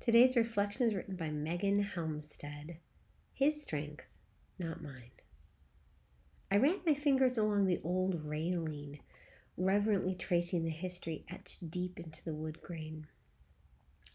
Today's 0.00 0.36
reflection 0.36 0.86
is 0.86 0.94
written 0.94 1.16
by 1.16 1.28
Megan 1.28 1.84
Hjelmstad. 1.94 2.76
His 3.34 3.60
strength, 3.60 4.04
not 4.58 4.80
mine. 4.80 5.10
I 6.50 6.56
ran 6.56 6.78
my 6.86 6.94
fingers 6.94 7.36
along 7.36 7.66
the 7.66 7.80
old 7.82 8.24
railing, 8.24 9.00
reverently 9.56 10.14
tracing 10.14 10.64
the 10.64 10.70
history 10.70 11.26
etched 11.28 11.70
deep 11.70 11.98
into 11.98 12.24
the 12.24 12.32
wood 12.32 12.62
grain. 12.62 13.08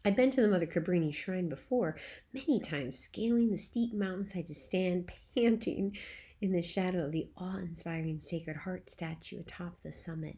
I'd 0.05 0.16
been 0.16 0.31
to 0.31 0.41
the 0.41 0.48
Mother 0.48 0.66
Cabrini 0.66 1.13
shrine 1.13 1.49
before, 1.49 1.97
many 2.31 2.59
times, 2.61 2.97
scaling 2.97 3.52
the 3.52 3.58
steep 3.58 3.94
mountainside 3.94 4.47
to 4.47 4.53
stand 4.53 5.11
panting 5.36 5.97
in 6.41 6.53
the 6.53 6.61
shadow 6.61 7.05
of 7.05 7.11
the 7.11 7.30
awe 7.38 7.58
inspiring 7.58 8.20
Sacred 8.22 8.58
Heart 8.58 8.89
statue 8.89 9.41
atop 9.41 9.84
the 9.84 9.91
summit. 9.91 10.38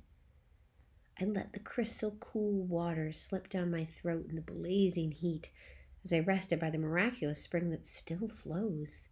I 1.20 1.26
let 1.26 1.54
the 1.54 1.60
crystal 1.60 2.12
cool 2.20 2.66
water 2.66 3.12
slip 3.12 3.48
down 3.50 3.72
my 3.72 3.86
throat 3.86 4.26
in 4.30 4.36
the 4.36 4.42
blazing 4.42 5.12
heat 5.12 5.50
as 6.04 6.12
I 6.12 6.20
rested 6.20 6.60
by 6.60 6.70
the 6.70 6.78
miraculous 6.78 7.42
spring 7.42 7.70
that 7.72 7.88
still 7.88 8.28
flows. 8.28 9.08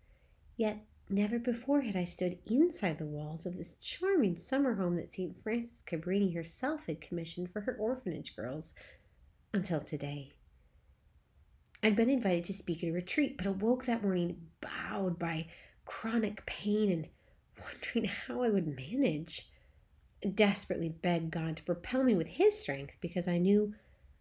Yet 0.57 0.79
never 1.09 1.39
before 1.39 1.81
had 1.81 1.95
I 1.95 2.03
stood 2.03 2.39
inside 2.45 2.97
the 2.97 3.05
walls 3.05 3.45
of 3.45 3.55
this 3.55 3.75
charming 3.79 4.37
summer 4.37 4.75
home 4.75 4.95
that 4.97 5.13
St. 5.13 5.41
Frances 5.41 5.81
Cabrini 5.85 6.35
herself 6.35 6.87
had 6.87 7.01
commissioned 7.01 7.51
for 7.51 7.61
her 7.61 7.75
orphanage 7.79 8.35
girls 8.35 8.73
until 9.53 9.79
today. 9.79 10.33
I'd 11.81 11.95
been 11.95 12.09
invited 12.09 12.45
to 12.45 12.53
speak 12.53 12.83
at 12.83 12.89
a 12.89 12.93
retreat, 12.93 13.37
but 13.37 13.45
awoke 13.45 13.85
that 13.85 14.03
morning 14.03 14.49
bowed 14.61 15.19
by 15.19 15.47
chronic 15.85 16.45
pain 16.45 16.91
and 16.91 17.07
wondering 17.61 18.05
how 18.05 18.41
I 18.41 18.49
would 18.49 18.67
manage 18.67 19.49
desperately 20.31 20.89
begged 20.89 21.31
God 21.31 21.57
to 21.57 21.63
propel 21.63 22.03
me 22.03 22.15
with 22.15 22.27
His 22.27 22.57
strength 22.57 22.97
because 23.01 23.27
I 23.27 23.37
knew 23.37 23.73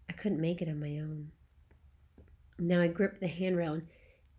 I 0.08 0.12
couldn't 0.12 0.41
make 0.41 0.61
it 0.61 0.69
on 0.69 0.81
my 0.81 0.98
own. 0.98 1.31
Now 2.58 2.81
I 2.81 2.89
gripped 2.89 3.20
the 3.20 3.28
handrail 3.28 3.75
and 3.75 3.89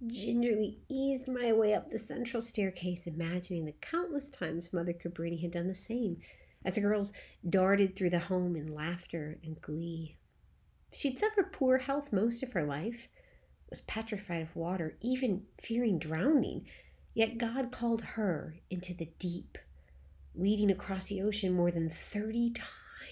gingerly 0.08 0.80
eased 0.90 1.28
my 1.28 1.54
way 1.54 1.74
up 1.74 1.90
the 1.90 1.98
central 1.98 2.42
staircase, 2.42 3.08
imagining 3.08 3.66
the 3.66 3.74
countless 3.82 4.30
times 4.30 4.74
Mother 4.74 4.94
Cabrini 4.94 5.42
had 5.42 5.52
done 5.52 5.68
the 5.68 5.76
same 5.76 6.18
as 6.66 6.76
the 6.76 6.82
girls 6.82 7.12
darted 7.50 7.96
through 7.96 8.10
the 8.10 8.20
home 8.20 8.56
in 8.56 8.74
laughter 8.74 9.38
and 9.44 9.62
glee. 9.62 10.18
She'd 10.92 11.20
suffered 11.20 11.52
poor 11.52 11.80
health 11.80 12.14
most 12.14 12.44
of 12.44 12.54
her 12.54 12.64
life, 12.64 13.08
was 13.70 13.82
petrified 13.82 14.44
of 14.44 14.56
water, 14.56 14.96
even 15.02 15.44
fearing 15.60 15.98
drowning, 15.98 16.68
yet 17.14 17.38
God 17.38 17.72
called 17.72 18.02
her 18.02 18.58
into 18.70 18.94
the 18.94 19.10
deep 19.20 19.58
leading 20.36 20.72
across 20.72 21.08
the 21.08 21.22
ocean 21.22 21.54
more 21.54 21.72
than 21.72 21.90
30 21.90 22.54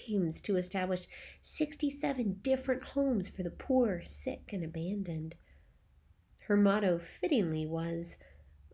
times 0.08 0.40
to 0.40 0.56
establish 0.56 1.06
67 1.42 2.40
different 2.42 2.82
homes 2.82 3.28
for 3.28 3.42
the 3.42 3.50
poor, 3.50 4.02
sick, 4.04 4.50
and 4.52 4.64
abandoned. 4.64 5.34
Her 6.46 6.56
motto, 6.56 6.98
fittingly, 6.98 7.66
was, 7.66 8.16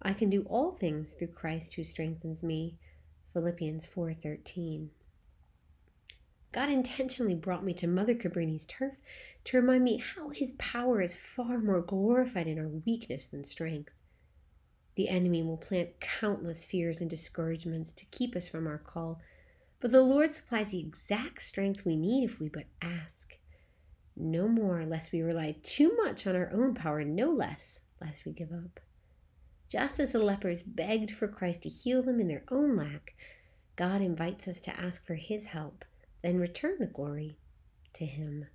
I 0.00 0.12
can 0.12 0.30
do 0.30 0.42
all 0.42 0.72
things 0.72 1.12
through 1.12 1.28
Christ 1.28 1.74
who 1.74 1.84
strengthens 1.84 2.42
me. 2.42 2.78
Philippians 3.32 3.86
4:13. 3.86 4.89
God 6.50 6.70
intentionally 6.70 7.34
brought 7.34 7.64
me 7.64 7.74
to 7.74 7.86
Mother 7.86 8.14
Cabrini's 8.14 8.64
turf 8.64 8.94
to 9.44 9.56
remind 9.58 9.84
me 9.84 9.98
how 9.98 10.30
his 10.30 10.52
power 10.52 11.02
is 11.02 11.14
far 11.14 11.58
more 11.58 11.83
glorified 11.83 12.46
in 12.46 12.58
our 12.58 12.68
weakness 12.68 13.27
than 13.27 13.44
strength. 13.44 13.92
The 14.98 15.09
enemy 15.09 15.45
will 15.45 15.59
plant 15.59 16.01
countless 16.01 16.64
fears 16.64 17.01
and 17.01 17.09
discouragements 17.09 17.92
to 17.92 18.05
keep 18.07 18.35
us 18.35 18.48
from 18.48 18.67
our 18.67 18.79
call, 18.79 19.20
but 19.79 19.92
the 19.92 20.03
Lord 20.03 20.33
supplies 20.33 20.73
the 20.73 20.81
exact 20.81 21.45
strength 21.45 21.85
we 21.85 21.95
need 21.95 22.25
if 22.25 22.41
we 22.41 22.48
but 22.48 22.64
ask. 22.83 23.36
No 24.17 24.48
more, 24.48 24.85
lest 24.85 25.13
we 25.13 25.23
rely 25.23 25.55
too 25.63 25.97
much 26.03 26.27
on 26.27 26.35
our 26.35 26.51
own 26.53 26.75
power, 26.75 27.05
no 27.05 27.31
less, 27.31 27.79
lest 28.01 28.25
we 28.25 28.33
give 28.33 28.51
up. 28.51 28.81
Just 29.69 30.01
as 30.01 30.11
the 30.11 30.19
lepers 30.19 30.64
begged 30.64 31.13
for 31.13 31.29
Christ 31.29 31.63
to 31.63 31.69
heal 31.69 32.03
them 32.03 32.19
in 32.19 32.27
their 32.27 32.42
own 32.51 32.77
lack, 32.77 33.15
God 33.77 34.03
invites 34.03 34.48
us 34.48 34.59
to 34.63 34.80
ask 34.80 35.07
for 35.07 35.15
His 35.15 35.47
help, 35.47 35.85
then 36.23 36.41
return 36.41 36.75
the 36.80 36.86
glory 36.86 37.39
to 37.92 38.05
Him. 38.05 38.47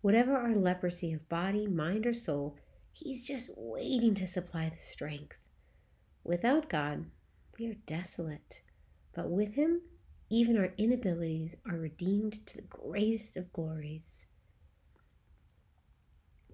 Whatever 0.00 0.34
our 0.34 0.54
leprosy 0.54 1.12
of 1.12 1.28
body, 1.28 1.66
mind, 1.66 2.06
or 2.06 2.14
soul, 2.14 2.56
He's 2.98 3.24
just 3.24 3.50
waiting 3.56 4.14
to 4.14 4.26
supply 4.26 4.70
the 4.70 4.76
strength. 4.76 5.36
Without 6.24 6.70
God, 6.70 7.04
we 7.58 7.66
are 7.66 7.76
desolate, 7.86 8.62
but 9.14 9.30
with 9.30 9.54
Him, 9.54 9.82
even 10.30 10.56
our 10.56 10.72
inabilities 10.78 11.54
are 11.70 11.76
redeemed 11.76 12.46
to 12.46 12.56
the 12.56 12.62
greatest 12.62 13.36
of 13.36 13.52
glories. 13.52 14.00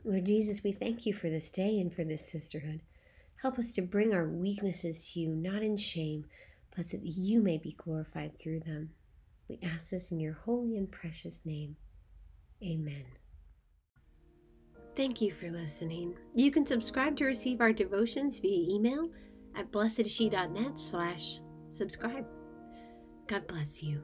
Lord 0.05 0.27
Jesus, 0.27 0.65
we 0.65 0.73
thank 0.73 1.07
you 1.07 1.15
for 1.15 1.31
this 1.31 1.49
day 1.49 1.79
and 1.79 1.95
for 1.95 2.03
this 2.03 2.29
sisterhood. 2.29 2.83
Help 3.41 3.57
us 3.57 3.71
to 3.73 3.83
bring 3.83 4.13
our 4.13 4.29
weaknesses 4.29 5.11
to 5.13 5.21
you, 5.21 5.29
not 5.29 5.63
in 5.63 5.77
shame, 5.77 6.25
but 6.77 6.91
that 6.91 7.07
you 7.07 7.41
may 7.41 7.57
be 7.57 7.77
glorified 7.79 8.37
through 8.37 8.61
them. 8.61 8.91
We 9.49 9.61
ask 9.63 9.91
this 9.91 10.11
in 10.11 10.19
your 10.19 10.35
holy 10.45 10.77
and 10.77 10.91
precious 10.91 11.43
name. 11.45 11.77
Amen. 12.61 13.05
Thank 14.95 15.23
you 15.23 15.33
for 15.33 15.51
listening. 15.51 16.15
You 16.35 16.51
can 16.51 16.67
subscribe 16.67 17.17
to 17.17 17.25
receive 17.25 17.61
our 17.61 17.73
devotions 17.73 18.39
via 18.39 18.75
email 18.75 19.09
at 19.57 19.73
blessedshe.net 19.73 20.79
slash 20.79 21.41
subscribe. 21.71 22.27
God 23.27 23.47
bless 23.47 23.83
you. 23.83 24.03